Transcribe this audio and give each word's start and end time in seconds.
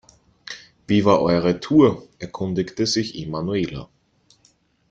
Wie 0.87 1.05
war 1.05 1.21
eure 1.21 1.59
Tour?, 1.59 2.07
erkundigte 2.17 2.87
sich 2.87 3.13
Emanuela. 3.21 3.87